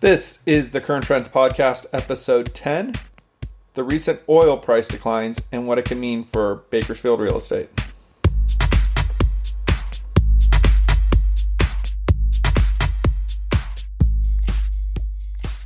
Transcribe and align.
This 0.00 0.42
is 0.44 0.72
the 0.72 0.80
Kern 0.80 1.02
Trends 1.02 1.28
Podcast, 1.28 1.86
episode 1.92 2.52
10 2.52 2.94
The 3.74 3.84
Recent 3.84 4.20
Oil 4.28 4.58
Price 4.58 4.88
Declines 4.88 5.40
and 5.52 5.66
What 5.66 5.78
It 5.78 5.84
Can 5.86 6.00
Mean 6.00 6.24
for 6.24 6.56
Bakersfield 6.68 7.20
Real 7.20 7.36
Estate. 7.36 7.70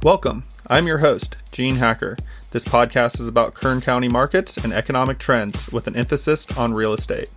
Welcome. 0.02 0.44
I'm 0.68 0.86
your 0.86 0.98
host, 0.98 1.36
Gene 1.50 1.76
Hacker. 1.76 2.16
This 2.50 2.64
podcast 2.64 3.20
is 3.20 3.26
about 3.26 3.54
Kern 3.54 3.80
County 3.80 4.08
markets 4.08 4.56
and 4.56 4.72
economic 4.72 5.18
trends 5.18 5.72
with 5.72 5.86
an 5.86 5.96
emphasis 5.96 6.46
on 6.56 6.74
real 6.74 6.92
estate. 6.92 7.30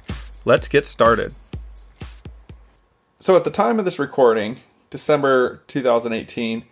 Let's 0.46 0.68
get 0.68 0.86
started. 0.86 1.34
So, 3.18 3.36
at 3.36 3.44
the 3.44 3.50
time 3.50 3.80
of 3.80 3.86
this 3.86 3.98
recording, 3.98 4.58
December 4.89 5.64
2018, 5.68 6.66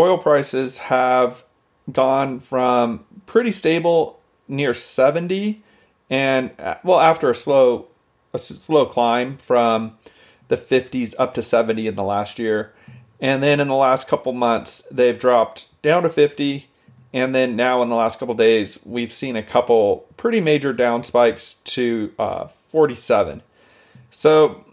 oil 0.00 0.18
prices 0.18 0.78
have 0.78 1.44
gone 1.92 2.40
from 2.40 3.04
pretty 3.26 3.52
stable 3.52 4.20
near 4.48 4.72
70 4.72 5.62
and 6.08 6.50
well 6.82 7.00
after 7.00 7.30
a 7.30 7.34
slow 7.34 7.86
a 8.32 8.38
slow 8.38 8.86
climb 8.86 9.36
from 9.36 9.98
the 10.48 10.56
50s 10.56 11.14
up 11.18 11.34
to 11.34 11.42
70 11.42 11.86
in 11.86 11.96
the 11.96 12.02
last 12.02 12.38
year. 12.38 12.72
And 13.20 13.42
then 13.42 13.60
in 13.60 13.68
the 13.68 13.74
last 13.74 14.08
couple 14.08 14.32
months 14.32 14.82
they've 14.90 15.18
dropped 15.18 15.80
down 15.82 16.02
to 16.04 16.08
50 16.08 16.68
and 17.12 17.34
then 17.34 17.56
now 17.56 17.82
in 17.82 17.88
the 17.88 17.96
last 17.96 18.18
couple 18.18 18.34
days 18.34 18.78
we've 18.84 19.12
seen 19.12 19.36
a 19.36 19.42
couple 19.42 20.06
pretty 20.16 20.40
major 20.40 20.72
down 20.72 21.02
spikes 21.02 21.54
to 21.54 22.12
uh, 22.18 22.46
47 22.70 23.42
so 24.10 24.64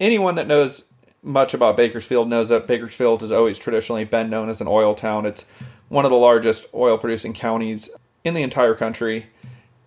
anyone 0.00 0.34
that 0.34 0.48
knows 0.48 0.84
much 1.22 1.54
about 1.54 1.76
Bakersfield 1.76 2.28
knows 2.28 2.48
that 2.48 2.66
Bakersfield 2.66 3.20
has 3.20 3.32
always 3.32 3.58
traditionally 3.58 4.04
been 4.04 4.30
known 4.30 4.48
as 4.48 4.60
an 4.60 4.68
oil 4.68 4.94
town. 4.94 5.26
It's 5.26 5.44
one 5.88 6.04
of 6.04 6.10
the 6.10 6.16
largest 6.16 6.66
oil 6.74 6.96
producing 6.98 7.34
counties 7.34 7.90
in 8.24 8.34
the 8.34 8.42
entire 8.42 8.74
country. 8.74 9.26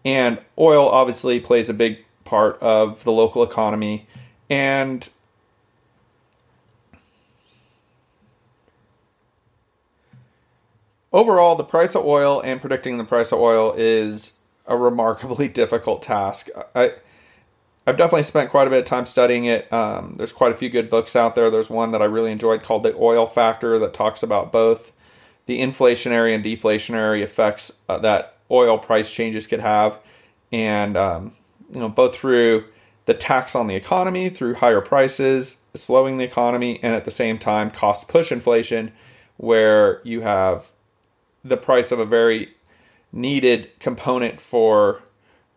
And 0.06 0.40
oil 0.58 0.88
obviously 0.88 1.40
plays 1.40 1.70
a 1.70 1.74
big 1.74 2.00
part 2.26 2.62
of 2.62 3.04
the 3.04 3.12
local 3.12 3.44
economy. 3.44 4.08
And 4.50 5.08
overall, 11.12 11.56
the 11.56 11.64
price 11.64 11.96
of 11.96 12.06
oil 12.06 12.42
and 12.42 12.60
predicting 12.60 12.98
the 12.98 13.04
price 13.04 13.32
of 13.32 13.40
oil 13.40 13.74
is 13.78 14.40
a 14.68 14.78
remarkably 14.78 15.48
difficult 15.62 16.02
task. 16.02 16.50
I, 16.76 16.94
I've 17.86 17.98
definitely 17.98 18.24
spent 18.24 18.50
quite 18.50 18.68
a 18.68 18.70
bit 18.70 18.80
of 18.80 18.86
time 18.86 19.06
studying 19.06 19.46
it. 19.46 19.72
Um, 19.74 20.16
there's 20.18 20.32
quite 20.32 20.54
a 20.54 20.56
few 20.56 20.70
good 20.70 20.90
books 20.90 21.16
out 21.16 21.36
there. 21.36 21.50
There's 21.50 21.70
one 21.70 21.92
that 21.92 22.02
I 22.02 22.06
really 22.06 22.32
enjoyed 22.32 22.64
called 22.64 22.84
The 22.84 22.96
Oil 22.96 23.26
Factor 23.26 23.78
that 23.80 23.94
talks 23.94 24.24
about 24.24 24.52
both 24.52 24.94
the 25.46 25.60
inflationary 25.60 26.34
and 26.34 26.44
deflationary 26.44 27.22
effects 27.22 27.74
uh, 27.90 27.98
that 28.00 28.38
oil 28.50 28.78
price 28.78 29.12
changes 29.12 29.48
could 29.48 29.60
have, 29.60 30.00
and 30.52 30.96
um, 30.96 31.36
you 31.74 31.80
know 31.80 31.90
both 31.90 32.16
through 32.16 32.66
the 33.06 33.14
tax 33.14 33.54
on 33.54 33.68
the 33.68 33.76
economy 33.76 34.30
through 34.30 34.56
higher 34.56 34.80
prices, 34.80 35.62
slowing 35.74 36.18
the 36.18 36.24
economy, 36.24 36.80
and 36.82 36.96
at 36.96 37.04
the 37.04 37.12
same 37.12 37.38
time 37.38 37.70
cost 37.70 38.08
push 38.08 38.32
inflation, 38.32 38.94
where 39.36 40.00
you 40.06 40.22
have 40.22 40.72
the 41.44 41.58
price 41.58 41.92
of 41.92 42.00
a 42.00 42.06
very 42.06 42.56
needed 43.12 43.70
component 43.80 44.40
for 44.40 45.04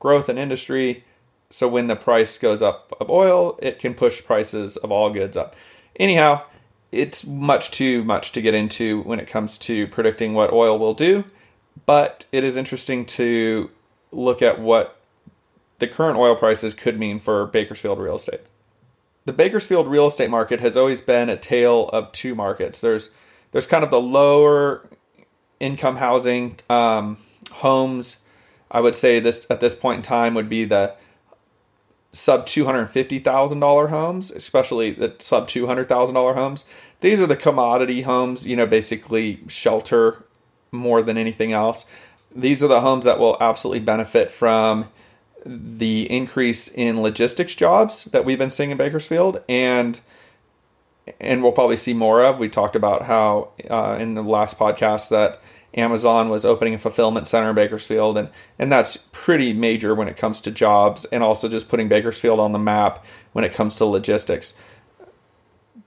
growth 0.00 0.28
in 0.28 0.36
industry 0.36 1.04
so 1.50 1.68
when 1.68 1.86
the 1.86 1.96
price 1.96 2.38
goes 2.38 2.62
up 2.62 2.96
of 3.00 3.08
oil, 3.08 3.58
it 3.62 3.78
can 3.78 3.94
push 3.94 4.24
prices 4.24 4.76
of 4.76 4.90
all 4.90 5.10
goods 5.10 5.36
up. 5.36 5.54
Anyhow, 5.98 6.42
it's 6.92 7.26
much 7.26 7.70
too 7.70 8.04
much 8.04 8.32
to 8.32 8.42
get 8.42 8.54
into 8.54 9.02
when 9.02 9.20
it 9.20 9.28
comes 9.28 9.58
to 9.58 9.86
predicting 9.88 10.34
what 10.34 10.52
oil 10.52 10.78
will 10.78 10.94
do, 10.94 11.24
but 11.84 12.26
it 12.32 12.44
is 12.44 12.56
interesting 12.56 13.04
to 13.04 13.70
look 14.12 14.42
at 14.42 14.60
what 14.60 15.00
the 15.78 15.86
current 15.86 16.18
oil 16.18 16.36
prices 16.36 16.74
could 16.74 16.98
mean 16.98 17.20
for 17.20 17.46
Bakersfield 17.46 17.98
real 17.98 18.16
estate. 18.16 18.40
The 19.24 19.32
Bakersfield 19.32 19.88
real 19.88 20.06
estate 20.06 20.30
market 20.30 20.60
has 20.60 20.76
always 20.76 21.00
been 21.00 21.28
a 21.28 21.36
tale 21.36 21.88
of 21.88 22.12
two 22.12 22.34
markets. 22.34 22.80
There's 22.80 23.10
there's 23.52 23.66
kind 23.66 23.84
of 23.84 23.90
the 23.90 24.00
lower 24.00 24.88
income 25.60 25.96
housing 25.96 26.58
um, 26.70 27.18
homes. 27.50 28.24
I 28.70 28.80
would 28.80 28.96
say 28.96 29.20
this 29.20 29.46
at 29.50 29.60
this 29.60 29.74
point 29.74 29.98
in 29.98 30.02
time 30.02 30.34
would 30.34 30.48
be 30.48 30.64
the 30.64 30.94
sub 32.16 32.46
$250,000 32.46 33.88
homes, 33.90 34.30
especially 34.30 34.90
the 34.90 35.14
sub 35.18 35.48
$200,000 35.48 36.34
homes. 36.34 36.64
These 37.00 37.20
are 37.20 37.26
the 37.26 37.36
commodity 37.36 38.02
homes, 38.02 38.46
you 38.46 38.56
know, 38.56 38.66
basically 38.66 39.40
shelter 39.48 40.24
more 40.72 41.02
than 41.02 41.16
anything 41.16 41.52
else. 41.52 41.86
These 42.34 42.62
are 42.62 42.68
the 42.68 42.80
homes 42.80 43.04
that 43.04 43.18
will 43.18 43.36
absolutely 43.40 43.80
benefit 43.80 44.30
from 44.30 44.88
the 45.44 46.10
increase 46.10 46.68
in 46.68 47.00
logistics 47.02 47.54
jobs 47.54 48.04
that 48.06 48.24
we've 48.24 48.38
been 48.38 48.50
seeing 48.50 48.70
in 48.70 48.76
Bakersfield 48.76 49.42
and 49.48 50.00
and 51.20 51.40
we'll 51.40 51.52
probably 51.52 51.76
see 51.76 51.94
more 51.94 52.24
of. 52.24 52.40
We 52.40 52.48
talked 52.48 52.74
about 52.74 53.02
how 53.02 53.50
uh, 53.70 53.96
in 54.00 54.14
the 54.14 54.22
last 54.22 54.58
podcast 54.58 55.08
that 55.10 55.40
Amazon 55.74 56.28
was 56.28 56.44
opening 56.44 56.74
a 56.74 56.78
fulfillment 56.78 57.28
center 57.28 57.50
in 57.50 57.54
Bakersfield, 57.54 58.16
and 58.16 58.30
and 58.58 58.72
that's 58.72 58.96
pretty 59.12 59.52
major 59.52 59.94
when 59.94 60.08
it 60.08 60.16
comes 60.16 60.40
to 60.42 60.50
jobs, 60.50 61.04
and 61.06 61.22
also 61.22 61.48
just 61.48 61.68
putting 61.68 61.88
Bakersfield 61.88 62.40
on 62.40 62.52
the 62.52 62.58
map 62.58 63.04
when 63.32 63.44
it 63.44 63.52
comes 63.52 63.76
to 63.76 63.84
logistics. 63.84 64.54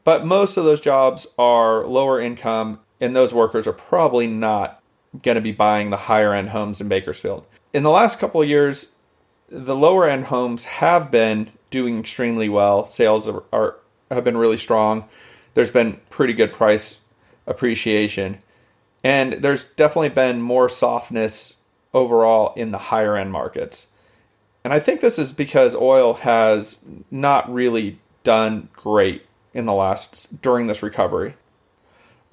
But 0.04 0.26
most 0.26 0.58
of 0.58 0.64
those 0.64 0.82
jobs 0.82 1.28
are 1.38 1.86
lower 1.86 2.20
income, 2.20 2.80
and 3.02 3.16
those 3.16 3.34
workers 3.34 3.68
are 3.68 3.74
probably 3.74 4.28
not 4.28 4.82
going 5.24 5.36
to 5.36 5.42
be 5.42 5.52
buying 5.52 5.90
the 5.90 5.98
higher 5.98 6.34
end 6.34 6.50
homes 6.50 6.80
in 6.80 6.88
Bakersfield. 6.88 7.46
In 7.74 7.84
the 7.84 7.90
last 7.90 8.20
couple 8.20 8.42
of 8.42 8.48
years, 8.48 8.92
the 9.50 9.76
lower 9.76 10.08
end 10.08 10.26
homes 10.26 10.66
have 10.66 11.10
been 11.10 11.50
doing 11.72 12.00
extremely 12.00 12.50
well. 12.50 12.86
Sales 12.86 13.28
are, 13.28 13.44
are 13.52 13.76
have 14.12 14.24
been 14.24 14.38
really 14.38 14.58
strong. 14.58 15.08
There's 15.54 15.72
been 15.72 16.00
pretty 16.10 16.34
good 16.34 16.52
price 16.52 17.00
appreciation 17.46 18.42
and 19.04 19.34
there's 19.34 19.66
definitely 19.66 20.10
been 20.10 20.42
more 20.42 20.70
softness 20.70 21.58
overall 21.94 22.54
in 22.56 22.72
the 22.72 22.78
higher 22.78 23.16
end 23.16 23.32
markets. 23.32 23.88
And 24.64 24.74
I 24.74 24.80
think 24.80 25.02
this 25.02 25.18
is 25.18 25.32
because 25.32 25.76
oil 25.76 26.16
has 26.16 26.78
not 27.10 27.52
really 27.52 28.00
done 28.24 28.70
great 28.74 29.26
in 29.54 29.66
the 29.66 29.74
last 29.74 30.42
during 30.42 30.68
this 30.68 30.84
recovery. 30.84 31.36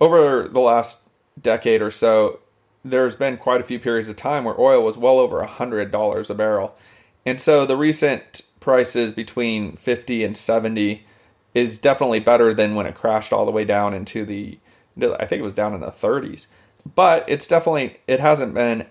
Over 0.00 0.49
the 0.49 0.60
last 0.60 1.03
decade 1.41 1.81
or 1.81 1.91
so, 1.91 2.41
there's 2.84 3.16
been 3.16 3.37
quite 3.37 3.60
a 3.60 3.65
few 3.65 3.78
periods 3.78 4.09
of 4.09 4.16
time 4.16 4.44
where 4.44 4.60
oil 4.60 4.83
was 4.83 4.98
well 4.98 5.19
over 5.19 5.43
$100 5.43 6.31
a 6.31 6.34
barrel. 6.34 6.77
And 7.25 7.41
so 7.41 7.66
the 7.66 7.77
recent 7.77 8.43
prices 8.60 9.12
between 9.12 9.77
50 9.77 10.25
and 10.25 10.37
70 10.37 11.06
is 11.54 11.78
definitely 11.78 12.21
better 12.21 12.53
than 12.53 12.75
when 12.75 12.87
it 12.87 12.94
crashed 12.94 13.33
all 13.33 13.47
the 13.47 13.50
way 13.50 13.65
down 13.65 13.94
into 13.94 14.25
the 14.25 14.59
I 15.01 15.27
think 15.27 15.41
it 15.41 15.45
was 15.45 15.55
down 15.55 15.75
in 15.75 15.81
the 15.81 15.91
30s. 15.91 16.47
But 16.95 17.25
it's 17.29 17.49
definitely 17.49 17.99
it 18.07 18.21
hasn't 18.21 18.55
been 18.55 18.87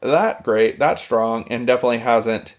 that 0.00 0.42
great, 0.42 0.78
that 0.78 0.98
strong, 0.98 1.46
and 1.48 1.66
definitely 1.66 1.98
hasn't 1.98 2.56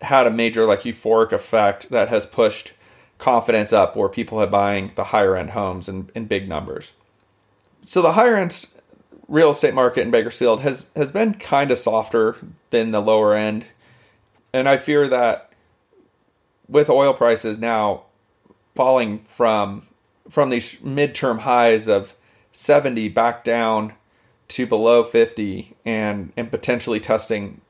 had 0.00 0.26
a 0.26 0.30
major 0.30 0.66
like 0.66 0.82
euphoric 0.82 1.32
effect 1.32 1.90
that 1.90 2.08
has 2.08 2.26
pushed 2.26 2.72
confidence 3.18 3.72
up 3.72 3.96
where 3.96 4.08
people 4.08 4.40
are 4.40 4.46
buying 4.48 4.92
the 4.96 5.04
higher 5.04 5.36
end 5.36 5.50
homes 5.50 5.88
in, 5.88 6.10
in 6.14 6.26
big 6.26 6.48
numbers. 6.48 6.92
So 7.84 8.02
the 8.02 8.12
higher 8.12 8.36
end 8.36 8.66
real 9.28 9.50
estate 9.50 9.74
market 9.74 10.02
in 10.02 10.10
Bakersfield 10.10 10.60
has 10.60 10.90
has 10.96 11.12
been 11.12 11.34
kind 11.34 11.70
of 11.70 11.78
softer 11.78 12.36
than 12.70 12.90
the 12.90 13.00
lower 13.00 13.34
end. 13.34 13.66
And 14.52 14.68
I 14.68 14.76
fear 14.76 15.08
that 15.08 15.52
with 16.68 16.90
oil 16.90 17.14
prices 17.14 17.58
now 17.58 18.04
falling 18.74 19.20
from 19.20 19.86
from 20.28 20.50
these 20.50 20.76
midterm 20.76 21.40
highs 21.40 21.88
of 21.88 22.14
70 22.52 23.08
back 23.08 23.44
down 23.44 23.94
to 24.48 24.66
below 24.66 25.02
50 25.02 25.76
and 25.84 26.32
and 26.36 26.50
potentially 26.50 27.00
testing 27.00 27.60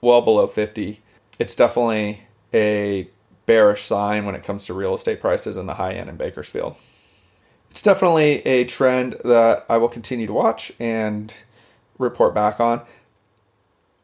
well 0.00 0.20
below 0.20 0.46
50 0.46 1.00
it's 1.38 1.54
definitely 1.54 2.24
a 2.52 3.08
bearish 3.46 3.84
sign 3.84 4.24
when 4.24 4.34
it 4.34 4.42
comes 4.42 4.66
to 4.66 4.74
real 4.74 4.94
estate 4.94 5.20
prices 5.20 5.56
in 5.56 5.66
the 5.66 5.74
high 5.74 5.94
end 5.94 6.08
in 6.08 6.16
Bakersfield. 6.16 6.76
It's 7.70 7.82
definitely 7.82 8.46
a 8.46 8.64
trend 8.64 9.16
that 9.24 9.66
I 9.68 9.78
will 9.78 9.88
continue 9.88 10.26
to 10.26 10.32
watch 10.32 10.72
and 10.78 11.32
report 11.98 12.34
back 12.34 12.60
on. 12.60 12.82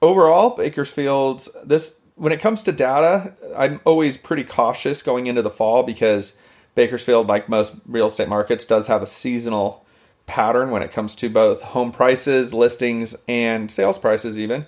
Overall, 0.02 0.56
Bakersfield's 0.56 1.48
this 1.64 2.00
when 2.16 2.32
it 2.32 2.40
comes 2.40 2.62
to 2.64 2.72
data, 2.72 3.34
I'm 3.56 3.80
always 3.84 4.18
pretty 4.18 4.44
cautious 4.44 5.02
going 5.02 5.26
into 5.26 5.40
the 5.40 5.50
fall 5.50 5.82
because 5.82 6.36
Bakersfield, 6.74 7.28
like 7.28 7.48
most 7.48 7.76
real 7.86 8.06
estate 8.06 8.28
markets, 8.28 8.66
does 8.66 8.88
have 8.88 9.02
a 9.02 9.06
seasonal 9.06 9.86
pattern 10.30 10.70
when 10.70 10.80
it 10.80 10.92
comes 10.92 11.16
to 11.16 11.28
both 11.28 11.60
home 11.60 11.90
prices, 11.90 12.54
listings, 12.54 13.16
and 13.26 13.68
sales 13.68 13.98
prices, 13.98 14.38
even. 14.38 14.64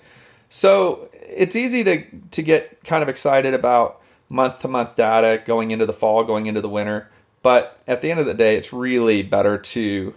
So 0.49 1.09
it's 1.13 1.55
easy 1.55 1.85
to, 1.85 2.03
to 2.31 2.41
get 2.41 2.83
kind 2.83 3.01
of 3.01 3.07
excited 3.07 3.53
about 3.53 4.01
month 4.27 4.59
to 4.59 4.67
month 4.67 4.97
data 4.97 5.41
going 5.45 5.71
into 5.71 5.85
the 5.85 5.93
fall, 5.93 6.25
going 6.25 6.47
into 6.47 6.59
the 6.59 6.67
winter. 6.67 7.09
But 7.43 7.81
at 7.87 8.01
the 8.01 8.11
end 8.11 8.19
of 8.19 8.25
the 8.25 8.33
day, 8.33 8.57
it's 8.57 8.73
really 8.73 9.23
better 9.23 9.57
to 9.57 10.13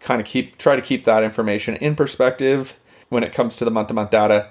kind 0.00 0.18
of 0.18 0.26
keep 0.26 0.56
try 0.56 0.76
to 0.76 0.82
keep 0.82 1.04
that 1.04 1.22
information 1.22 1.76
in 1.76 1.94
perspective 1.94 2.78
when 3.10 3.22
it 3.22 3.34
comes 3.34 3.56
to 3.58 3.66
the 3.66 3.70
month 3.70 3.88
to 3.88 3.94
month 3.94 4.10
data 4.10 4.48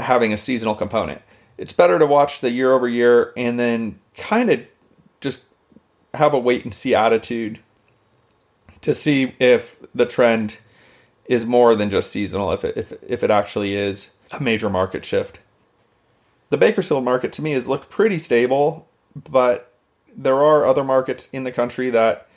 having 0.00 0.32
a 0.32 0.36
seasonal 0.36 0.74
component. 0.74 1.22
It's 1.56 1.72
better 1.72 2.00
to 2.00 2.06
watch 2.06 2.40
the 2.40 2.50
year 2.50 2.72
over 2.72 2.88
year 2.88 3.32
and 3.36 3.60
then 3.60 4.00
kind 4.16 4.50
of 4.50 4.60
just 5.20 5.44
have 6.14 6.34
a 6.34 6.38
wait 6.38 6.64
and 6.64 6.74
see 6.74 6.96
attitude 6.96 7.60
to 8.86 8.94
see 8.94 9.34
if 9.40 9.84
the 9.96 10.06
trend 10.06 10.58
is 11.24 11.44
more 11.44 11.74
than 11.74 11.90
just 11.90 12.08
seasonal, 12.08 12.52
if 12.52 12.64
it, 12.64 12.76
if, 12.76 12.92
if 13.02 13.24
it 13.24 13.32
actually 13.32 13.74
is 13.74 14.12
a 14.30 14.40
major 14.40 14.70
market 14.70 15.04
shift. 15.04 15.40
The 16.50 16.56
Bakersfield 16.56 17.02
market 17.02 17.32
to 17.32 17.42
me 17.42 17.50
has 17.50 17.66
looked 17.66 17.90
pretty 17.90 18.16
stable, 18.16 18.86
but 19.16 19.74
there 20.16 20.36
are 20.36 20.64
other 20.64 20.84
markets 20.84 21.28
in 21.30 21.42
the 21.42 21.50
country 21.50 21.90
that 21.90 22.28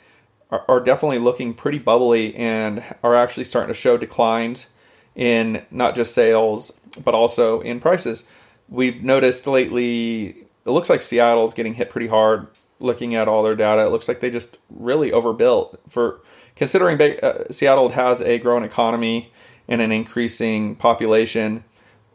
are, 0.50 0.64
are 0.66 0.80
definitely 0.80 1.20
looking 1.20 1.54
pretty 1.54 1.78
bubbly 1.78 2.34
and 2.34 2.82
are 3.04 3.14
actually 3.14 3.44
starting 3.44 3.72
to 3.72 3.80
show 3.80 3.96
declines 3.96 4.66
in 5.14 5.64
not 5.70 5.94
just 5.94 6.12
sales, 6.12 6.76
but 7.04 7.14
also 7.14 7.60
in 7.60 7.78
prices. 7.78 8.24
We've 8.68 9.04
noticed 9.04 9.46
lately, 9.46 10.46
it 10.66 10.70
looks 10.70 10.90
like 10.90 11.02
Seattle 11.02 11.46
is 11.46 11.54
getting 11.54 11.74
hit 11.74 11.90
pretty 11.90 12.08
hard 12.08 12.48
looking 12.80 13.14
at 13.14 13.28
all 13.28 13.42
their 13.42 13.54
data. 13.54 13.84
It 13.84 13.90
looks 13.90 14.08
like 14.08 14.20
they 14.20 14.30
just 14.30 14.56
really 14.68 15.12
overbuilt 15.12 15.80
for 15.88 16.20
considering 16.56 17.00
uh, 17.00 17.44
Seattle 17.50 17.90
has 17.90 18.20
a 18.20 18.38
growing 18.38 18.64
economy 18.64 19.32
and 19.68 19.80
an 19.80 19.92
increasing 19.92 20.74
population, 20.74 21.64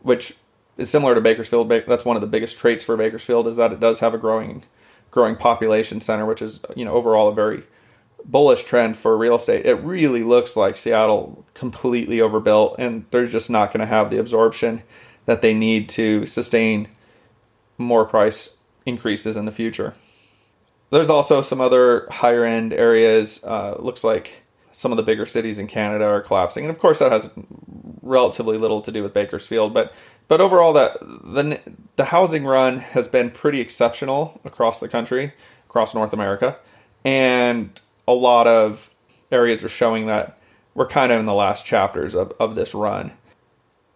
which 0.02 0.36
is 0.78 0.90
similar 0.90 1.16
to 1.16 1.22
Bakersfield. 1.22 1.70
That's 1.70 2.06
one 2.06 2.18
of 2.18 2.22
the 2.22 2.28
biggest 2.28 2.58
traits 2.58 2.84
for 2.84 2.98
Bakersfield 2.98 3.48
is 3.48 3.58
that 3.58 3.72
it 3.72 3.80
does 3.80 4.00
have 4.00 4.14
a 4.14 4.18
growing 4.18 4.64
growing 5.12 5.38
population 5.38 6.02
center, 6.02 6.26
which 6.26 6.42
is 6.42 6.60
you 6.76 6.84
know 6.84 6.94
overall 6.94 7.30
a 7.30 7.34
very 7.34 7.64
bullish 8.26 8.64
trend 8.64 8.98
for 8.98 9.18
real 9.18 9.36
estate. 9.36 9.66
It 9.66 9.76
really 9.76 10.24
looks 10.24 10.58
like 10.58 10.78
Seattle 10.78 11.46
completely 11.54 12.20
overbuilt, 12.20 12.76
and 12.80 13.06
they're 13.12 13.28
just 13.28 13.50
not 13.50 13.72
going 13.72 13.80
to 13.80 13.86
have 13.86 14.10
the 14.10 14.20
absorption 14.20 14.84
that 15.26 15.42
they 15.42 15.54
need 15.54 15.90
to 15.90 16.26
sustain 16.26 16.90
more 17.78 18.06
price 18.06 18.58
increases 18.86 19.36
in 19.38 19.46
the 19.46 19.52
future. 19.52 19.96
There's 20.96 21.10
also 21.10 21.42
some 21.42 21.60
other 21.60 22.08
higher 22.10 22.46
end 22.46 22.72
areas. 22.72 23.44
Uh, 23.44 23.76
looks 23.80 24.02
like 24.02 24.44
some 24.72 24.94
of 24.94 24.96
the 24.96 25.04
bigger 25.04 25.26
cities 25.26 25.60
in 25.60 25.68
Canada 25.68 26.06
are 26.06 26.22
collapsing, 26.22 26.64
and 26.64 26.72
of 26.72 26.80
course 26.80 27.00
that 27.00 27.12
has 27.12 27.30
relatively 28.02 28.58
little 28.58 28.82
to 28.82 28.94
do 28.94 29.04
with 29.04 29.14
Bakersfield. 29.14 29.74
But 29.74 29.92
but 30.30 30.40
overall, 30.40 30.72
that 30.72 30.98
the 31.02 31.60
the 31.98 32.06
housing 32.06 32.46
run 32.46 32.80
has 32.80 33.10
been 33.10 33.30
pretty 33.30 33.60
exceptional 33.60 34.40
across 34.46 34.80
the 34.80 34.88
country, 34.88 35.34
across 35.68 35.94
North 35.94 36.14
America, 36.14 36.60
and 37.04 37.82
a 38.08 38.14
lot 38.14 38.48
of 38.48 38.96
areas 39.34 39.66
are 39.66 39.70
showing 39.70 40.06
that 40.06 40.40
we're 40.76 40.88
kind 40.88 41.12
of 41.12 41.20
in 41.20 41.26
the 41.26 41.34
last 41.34 41.66
chapters 41.66 42.16
of, 42.16 42.32
of 42.40 42.56
this 42.56 42.74
run. 42.74 43.12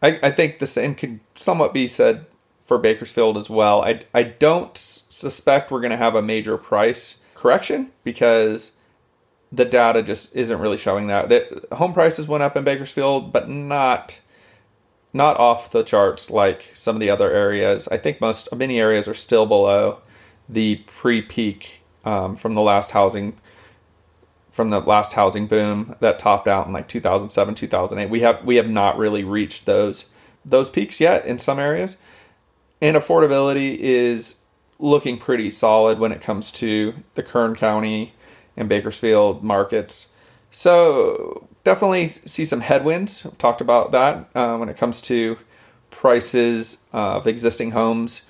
I, 0.01 0.19
I 0.21 0.31
think 0.31 0.59
the 0.59 0.67
same 0.67 0.95
could 0.95 1.21
somewhat 1.33 1.73
be 1.73 1.87
said 1.87 2.25
for 2.69 2.77
Bakersfield 2.77 3.35
as 3.35 3.49
well. 3.49 3.81
I, 3.81 4.03
I 4.13 4.21
don't 4.21 4.77
suspect 4.77 5.71
we're 5.71 5.81
going 5.81 5.89
to 5.89 5.97
have 5.97 6.13
a 6.13 6.21
major 6.21 6.55
price 6.55 7.17
correction 7.33 7.91
because 8.03 8.73
the 9.51 9.65
data 9.65 10.03
just 10.03 10.35
isn't 10.35 10.59
really 10.59 10.77
showing 10.77 11.07
that. 11.07 11.29
The 11.29 11.65
home 11.75 11.93
prices 11.93 12.27
went 12.27 12.43
up 12.43 12.55
in 12.55 12.63
Bakersfield, 12.63 13.33
but 13.33 13.49
not 13.49 14.21
not 15.11 15.37
off 15.37 15.71
the 15.71 15.81
charts 15.81 16.29
like 16.29 16.69
some 16.75 16.95
of 16.95 16.99
the 16.99 17.09
other 17.09 17.31
areas. 17.31 17.87
I 17.87 17.97
think 17.97 18.21
most 18.21 18.55
many 18.55 18.79
areas 18.79 19.07
are 19.07 19.15
still 19.15 19.47
below 19.47 20.01
the 20.47 20.75
pre-peak 20.85 21.81
um, 22.05 22.35
from 22.35 22.53
the 22.53 22.61
last 22.61 22.91
housing 22.91 23.35
from 24.51 24.69
the 24.69 24.79
last 24.79 25.13
housing 25.13 25.47
boom 25.47 25.95
that 26.01 26.19
topped 26.19 26.47
out 26.47 26.67
in 26.67 26.73
like 26.73 26.87
2007 26.87 27.55
2008 27.55 28.11
we 28.11 28.19
have 28.19 28.43
we 28.43 28.57
have 28.57 28.69
not 28.69 28.97
really 28.97 29.23
reached 29.23 29.65
those 29.65 30.05
those 30.43 30.69
peaks 30.69 30.99
yet 30.99 31.25
in 31.25 31.39
some 31.39 31.59
areas 31.59 31.97
and 32.81 32.95
affordability 32.95 33.77
is 33.77 34.35
looking 34.77 35.17
pretty 35.17 35.49
solid 35.49 35.99
when 35.99 36.11
it 36.11 36.21
comes 36.21 36.51
to 36.51 36.93
the 37.15 37.23
Kern 37.23 37.55
County 37.55 38.13
and 38.55 38.69
Bakersfield 38.69 39.43
markets 39.43 40.07
so 40.51 41.47
definitely 41.63 42.09
see 42.25 42.45
some 42.45 42.61
headwinds 42.61 43.25
I've 43.25 43.37
talked 43.37 43.61
about 43.61 43.91
that 43.91 44.29
uh, 44.33 44.57
when 44.57 44.69
it 44.69 44.77
comes 44.77 45.01
to 45.03 45.37
prices 45.91 46.83
of 46.93 47.27
existing 47.27 47.71
homes 47.71 48.25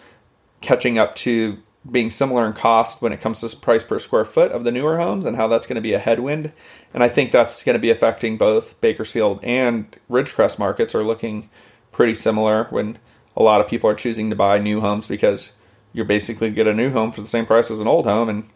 catching 0.61 0.97
up 0.97 1.15
to 1.15 1.59
being 1.89 2.09
similar 2.09 2.45
in 2.45 2.53
cost 2.53 3.01
when 3.01 3.13
it 3.13 3.21
comes 3.21 3.39
to 3.39 3.55
price 3.55 3.83
per 3.83 3.99
square 3.99 4.25
foot 4.25 4.51
of 4.51 4.63
the 4.63 4.71
newer 4.71 4.97
homes 4.97 5.25
and 5.25 5.37
how 5.37 5.47
that's 5.47 5.65
going 5.65 5.75
to 5.75 5.81
be 5.81 5.93
a 5.93 5.99
headwind. 5.99 6.51
And 6.93 7.03
I 7.03 7.09
think 7.09 7.31
that's 7.31 7.63
going 7.63 7.75
to 7.75 7.79
be 7.79 7.89
affecting 7.89 8.37
both 8.37 8.79
Bakersfield 8.81 9.39
and 9.43 9.95
Ridgecrest 10.09 10.59
markets 10.59 10.93
are 10.93 11.03
looking 11.03 11.49
pretty 11.91 12.13
similar 12.13 12.65
when 12.65 12.97
a 13.39 13.43
lot 13.43 13.61
of 13.61 13.67
people 13.67 13.89
are 13.89 13.95
choosing 13.95 14.29
to 14.29 14.35
buy 14.35 14.59
new 14.59 14.81
homes 14.81 15.07
because 15.07 15.53
you're 15.93 16.05
basically 16.05 16.51
get 16.51 16.67
a 16.67 16.73
new 16.73 16.91
home 16.91 17.11
for 17.11 17.21
the 17.21 17.27
same 17.27 17.45
price 17.45 17.71
as 17.71 17.79
an 17.79 17.87
old 17.87 18.05
home 18.05 18.29
and 18.29 18.49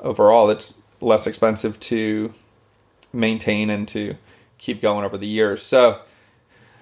overall 0.00 0.48
it's 0.48 0.80
less 1.00 1.26
expensive 1.26 1.78
to 1.80 2.32
maintain 3.12 3.68
and 3.68 3.88
to 3.88 4.14
keep 4.56 4.80
going 4.80 5.04
over 5.04 5.18
the 5.18 5.26
years. 5.26 5.62
So 5.62 6.00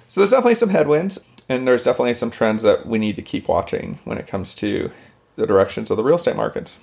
so 0.06 0.20
there's 0.20 0.31
definitely 0.31 0.55
some 0.55 0.69
headwinds 0.69 1.25
and 1.49 1.67
there's 1.67 1.82
definitely 1.82 2.14
some 2.14 2.31
trends 2.31 2.62
that 2.62 2.87
we 2.87 2.99
need 2.99 3.17
to 3.17 3.23
keep 3.23 3.49
watching 3.49 3.99
when 4.05 4.19
it 4.19 4.26
comes 4.26 4.55
to 4.56 4.91
the 5.37 5.47
directions 5.47 5.91
of 5.91 5.97
the 5.97 6.05
real 6.05 6.17
estate 6.17 6.37
markets. 6.37 6.76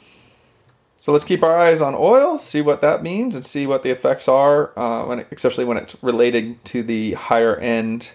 So 0.98 1.12
let's 1.12 1.26
keep 1.26 1.44
our 1.44 1.60
eyes 1.60 1.82
on 1.82 1.96
oil, 1.96 2.40
see 2.40 2.62
what 2.62 2.80
that 2.80 3.04
means, 3.04 3.36
and 3.36 3.46
see 3.46 3.68
what 3.68 3.84
the 3.84 3.90
effects 3.90 4.30
are, 4.30 4.78
uh, 4.80 5.06
when 5.06 5.20
it, 5.20 5.28
especially 5.32 5.66
when 5.66 5.76
it's 5.76 6.02
related 6.02 6.64
to 6.66 6.82
the 6.82 7.14
higher 7.14 7.58
end 7.58 8.12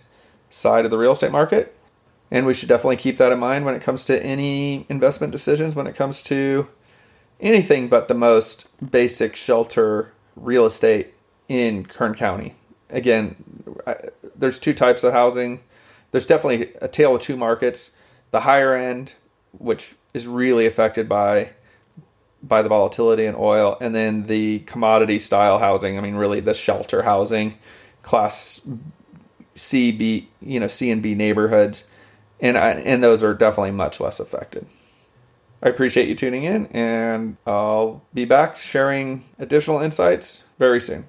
side 0.48 0.86
of 0.86 0.90
the 0.90 0.96
real 0.96 1.12
estate 1.12 1.30
market. 1.30 1.77
And 2.30 2.44
we 2.44 2.54
should 2.54 2.68
definitely 2.68 2.96
keep 2.96 3.16
that 3.18 3.32
in 3.32 3.38
mind 3.38 3.64
when 3.64 3.74
it 3.74 3.82
comes 3.82 4.04
to 4.04 4.22
any 4.22 4.86
investment 4.88 5.32
decisions, 5.32 5.74
when 5.74 5.86
it 5.86 5.96
comes 5.96 6.22
to 6.24 6.68
anything 7.40 7.88
but 7.88 8.08
the 8.08 8.14
most 8.14 8.68
basic 8.90 9.34
shelter 9.34 10.12
real 10.36 10.66
estate 10.66 11.14
in 11.48 11.86
Kern 11.86 12.14
County. 12.14 12.54
Again, 12.90 13.36
I, 13.86 13.96
there's 14.36 14.58
two 14.58 14.74
types 14.74 15.04
of 15.04 15.12
housing. 15.12 15.60
There's 16.10 16.26
definitely 16.26 16.72
a 16.80 16.88
tale 16.88 17.16
of 17.16 17.22
two 17.22 17.36
markets. 17.36 17.92
The 18.30 18.40
higher 18.40 18.74
end, 18.74 19.14
which 19.52 19.94
is 20.14 20.26
really 20.26 20.66
affected 20.66 21.08
by 21.08 21.50
by 22.40 22.62
the 22.62 22.68
volatility 22.68 23.24
in 23.24 23.34
oil 23.36 23.76
and 23.80 23.94
then 23.94 24.28
the 24.28 24.60
commodity 24.60 25.18
style 25.18 25.58
housing 25.58 25.98
i 25.98 26.00
mean 26.00 26.14
really 26.14 26.38
the 26.38 26.54
shelter 26.54 27.02
housing 27.02 27.58
class 28.02 28.66
c 29.56 29.90
b 29.90 30.28
you 30.40 30.60
know 30.60 30.68
c 30.68 30.88
and 30.90 31.02
b 31.02 31.16
neighborhoods 31.16 31.88
and 32.40 32.56
I, 32.56 32.72
and 32.72 33.02
those 33.02 33.22
are 33.22 33.34
definitely 33.34 33.72
much 33.72 34.00
less 34.00 34.20
affected 34.20 34.66
i 35.62 35.68
appreciate 35.68 36.08
you 36.08 36.14
tuning 36.14 36.44
in 36.44 36.66
and 36.66 37.36
i'll 37.46 38.02
be 38.14 38.24
back 38.24 38.58
sharing 38.58 39.24
additional 39.38 39.80
insights 39.80 40.42
very 40.58 40.80
soon 40.80 41.06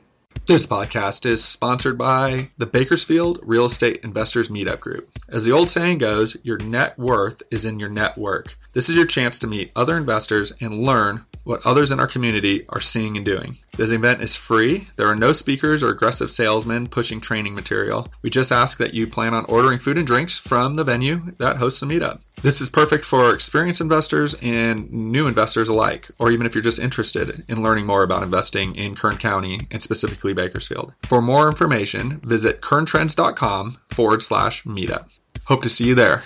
this 0.50 0.66
podcast 0.66 1.28
is 1.28 1.44
sponsored 1.44 1.96
by 1.96 2.50
the 2.58 2.66
Bakersfield 2.66 3.40
Real 3.44 3.66
Estate 3.66 4.00
Investors 4.04 4.50
Meetup 4.50 4.80
Group. 4.80 5.08
As 5.30 5.46
the 5.46 5.52
old 5.52 5.70
saying 5.70 6.00
goes, 6.00 6.38
your 6.42 6.58
net 6.58 6.98
worth 6.98 7.44
is 7.52 7.66
in 7.66 7.80
your 7.80 7.90
network. 7.90 8.58
This 8.74 8.90
is 8.90 8.96
your 8.96 9.06
chance 9.06 9.38
to 9.40 9.48
meet 9.48 9.72
other 9.76 9.96
investors 9.96 10.54
and 10.60 10.84
learn 10.84 11.24
what 11.50 11.66
others 11.66 11.90
in 11.90 12.00
our 12.00 12.06
community 12.06 12.64
are 12.70 12.80
seeing 12.80 13.18
and 13.18 13.26
doing. 13.26 13.58
This 13.76 13.90
event 13.90 14.22
is 14.22 14.36
free. 14.36 14.88
There 14.98 15.08
are 15.08 15.16
no 15.16 15.34
speakers 15.34 15.82
or 15.82 15.90
aggressive 15.90 16.30
salesmen 16.30 16.88
pushing 16.88 17.20
training 17.20 17.56
material. 17.56 18.08
We 18.22 18.30
just 18.30 18.52
ask 18.52 18.78
that 18.78 18.94
you 18.94 19.08
plan 19.08 19.34
on 19.34 19.46
ordering 19.46 19.80
food 19.80 19.98
and 19.98 20.06
drinks 20.06 20.38
from 20.38 20.76
the 20.76 20.84
venue 20.84 21.32
that 21.40 21.58
hosts 21.58 21.80
the 21.80 21.88
meetup. 21.88 22.20
This 22.44 22.62
is 22.62 22.70
perfect 22.70 23.04
for 23.04 23.34
experienced 23.34 23.82
investors 23.82 24.36
and 24.44 24.94
new 24.94 25.26
investors 25.26 25.70
alike, 25.70 26.08
or 26.20 26.30
even 26.30 26.46
if 26.46 26.54
you're 26.54 26.62
just 26.62 26.80
interested 26.80 27.44
in 27.50 27.64
learning 27.64 27.88
more 27.88 28.04
about 28.04 28.22
investing 28.22 28.76
in 28.76 28.94
Kern 28.94 29.18
County 29.18 29.62
and 29.72 29.82
specifically 29.82 30.34
Bakersfield. 30.34 30.94
For 31.08 31.20
more 31.20 31.50
information, 31.50 32.20
visit 32.20 32.62
kerntrends.com 32.62 33.80
forward 33.90 34.22
slash 34.22 34.66
meetup. 34.66 35.10
Hope 35.46 35.64
to 35.64 35.70
see 35.70 35.88
you 35.88 35.96
there. 35.96 36.24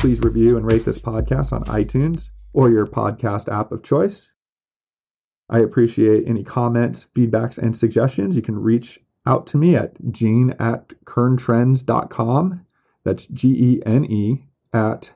Please 0.00 0.20
review 0.20 0.56
and 0.56 0.64
rate 0.64 0.82
this 0.86 0.98
podcast 1.02 1.52
on 1.52 1.62
iTunes 1.64 2.30
or 2.54 2.70
your 2.70 2.86
podcast 2.86 3.52
app 3.52 3.70
of 3.70 3.82
choice. 3.82 4.28
I 5.50 5.58
appreciate 5.58 6.26
any 6.26 6.42
comments, 6.42 7.04
feedbacks, 7.14 7.58
and 7.58 7.76
suggestions. 7.76 8.34
You 8.34 8.40
can 8.40 8.58
reach 8.58 8.98
out 9.26 9.46
to 9.48 9.58
me 9.58 9.76
at 9.76 9.92
gene 10.10 10.54
at 10.58 10.88
kerntrends.com. 11.04 12.64
That's 13.04 13.26
G 13.26 13.48
E 13.48 13.82
N 13.84 14.06
E 14.06 14.42
at 14.72 15.10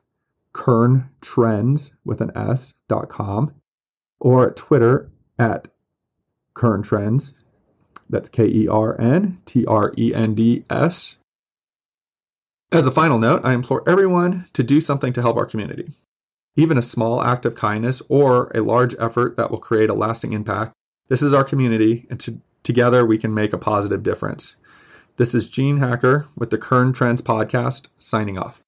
kerntrends 0.52 1.90
with 2.04 2.20
an 2.20 2.32
S 2.36 2.74
dot 2.86 3.08
com 3.08 3.54
or 4.20 4.48
at 4.48 4.56
Twitter 4.56 5.10
at 5.38 5.66
kerntrends. 6.54 7.32
That's 8.10 8.28
K 8.28 8.44
E 8.44 8.68
R 8.68 9.00
N 9.00 9.40
T 9.46 9.64
R 9.64 9.94
E 9.96 10.12
N 10.14 10.34
D 10.34 10.66
S 10.68 11.16
as 12.72 12.86
a 12.86 12.90
final 12.90 13.18
note, 13.18 13.42
I 13.44 13.52
implore 13.52 13.88
everyone 13.88 14.46
to 14.54 14.62
do 14.62 14.80
something 14.80 15.12
to 15.12 15.22
help 15.22 15.36
our 15.36 15.46
community. 15.46 15.92
even 16.56 16.78
a 16.78 16.82
small 16.82 17.22
act 17.22 17.44
of 17.44 17.54
kindness 17.54 18.00
or 18.08 18.50
a 18.54 18.60
large 18.60 18.94
effort 18.98 19.36
that 19.36 19.50
will 19.50 19.58
create 19.58 19.90
a 19.90 19.94
lasting 19.94 20.32
impact. 20.32 20.72
This 21.08 21.22
is 21.22 21.32
our 21.32 21.44
community, 21.44 22.06
and 22.08 22.20
to, 22.20 22.38
together 22.62 23.04
we 23.04 23.18
can 23.18 23.34
make 23.34 23.52
a 23.52 23.58
positive 23.58 24.02
difference. 24.02 24.54
This 25.16 25.34
is 25.34 25.48
Gene 25.48 25.78
Hacker 25.78 26.26
with 26.36 26.50
the 26.50 26.58
Kern 26.58 26.92
Trends 26.92 27.22
Podcast, 27.22 27.88
signing 27.98 28.38
off. 28.38 28.63